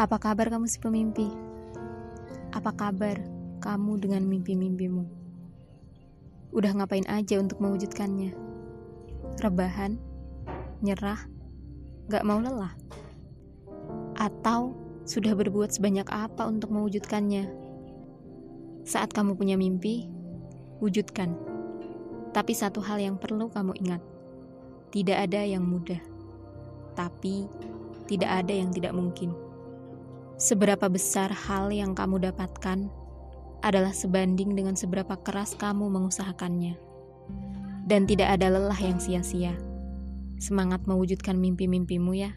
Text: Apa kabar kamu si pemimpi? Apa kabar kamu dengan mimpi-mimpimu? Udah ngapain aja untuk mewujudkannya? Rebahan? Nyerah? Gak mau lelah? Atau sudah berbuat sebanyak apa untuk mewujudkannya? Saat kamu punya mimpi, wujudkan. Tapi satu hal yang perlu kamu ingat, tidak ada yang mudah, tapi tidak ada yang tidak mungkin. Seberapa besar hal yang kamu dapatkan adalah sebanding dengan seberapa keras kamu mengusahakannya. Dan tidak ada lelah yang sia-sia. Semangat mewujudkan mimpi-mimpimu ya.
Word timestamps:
Apa 0.00 0.16
kabar 0.16 0.48
kamu 0.48 0.64
si 0.64 0.80
pemimpi? 0.80 1.28
Apa 2.56 2.72
kabar 2.72 3.20
kamu 3.60 4.00
dengan 4.00 4.24
mimpi-mimpimu? 4.24 5.04
Udah 6.56 6.72
ngapain 6.72 7.04
aja 7.12 7.36
untuk 7.36 7.60
mewujudkannya? 7.60 8.32
Rebahan? 9.44 10.00
Nyerah? 10.80 11.20
Gak 12.08 12.24
mau 12.24 12.40
lelah? 12.40 12.72
Atau 14.16 14.80
sudah 15.04 15.36
berbuat 15.36 15.76
sebanyak 15.76 16.08
apa 16.08 16.48
untuk 16.48 16.72
mewujudkannya? 16.72 17.52
Saat 18.88 19.12
kamu 19.12 19.36
punya 19.36 19.60
mimpi, 19.60 20.08
wujudkan. 20.80 21.36
Tapi 22.32 22.56
satu 22.56 22.80
hal 22.80 22.96
yang 22.96 23.20
perlu 23.20 23.52
kamu 23.52 23.76
ingat, 23.76 24.00
tidak 24.88 25.28
ada 25.28 25.44
yang 25.44 25.68
mudah, 25.68 26.00
tapi 26.96 27.44
tidak 28.08 28.40
ada 28.40 28.56
yang 28.56 28.72
tidak 28.72 28.96
mungkin. 28.96 29.51
Seberapa 30.40 30.90
besar 30.90 31.30
hal 31.30 31.70
yang 31.70 31.94
kamu 31.94 32.32
dapatkan 32.32 32.90
adalah 33.62 33.94
sebanding 33.94 34.58
dengan 34.58 34.74
seberapa 34.74 35.14
keras 35.22 35.54
kamu 35.54 35.86
mengusahakannya. 35.86 36.74
Dan 37.86 38.10
tidak 38.10 38.38
ada 38.38 38.50
lelah 38.50 38.78
yang 38.78 38.98
sia-sia. 38.98 39.54
Semangat 40.42 40.82
mewujudkan 40.90 41.38
mimpi-mimpimu 41.38 42.18
ya. 42.18 42.34